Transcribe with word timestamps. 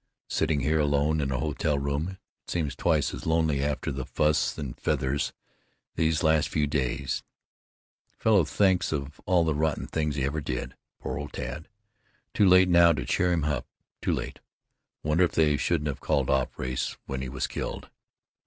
Sitting 0.29 0.61
here 0.61 0.79
alone 0.79 1.21
in 1.21 1.31
a 1.31 1.37
hotel 1.37 1.77
room, 1.77 2.07
it 2.17 2.49
seems 2.49 2.75
twice 2.75 3.13
as 3.13 3.27
lonely 3.27 3.63
after 3.63 3.91
the 3.91 4.03
fuss 4.03 4.57
and 4.57 4.75
feathers 4.75 5.31
these 5.93 6.23
last 6.23 6.49
few 6.49 6.65
days, 6.65 7.21
a 8.11 8.15
fellow 8.17 8.43
thinks 8.43 8.91
of 8.91 9.21
all 9.27 9.43
the 9.43 9.53
rotten 9.53 9.85
things 9.85 10.15
he 10.15 10.23
ever 10.23 10.41
did. 10.41 10.75
Poor 10.99 11.19
old 11.19 11.33
Tad. 11.33 11.67
Too 12.33 12.47
late 12.47 12.67
now 12.67 12.93
to 12.93 13.05
cheer 13.05 13.31
him 13.31 13.43
up. 13.43 13.67
Too 14.01 14.13
late. 14.13 14.39
Wonder 15.03 15.23
if 15.23 15.33
they 15.33 15.55
shouldn't 15.55 15.87
have 15.89 15.99
called 16.01 16.31
off 16.31 16.57
race 16.57 16.97
when 17.05 17.21
he 17.21 17.29
was 17.29 17.45
killed. 17.45 17.91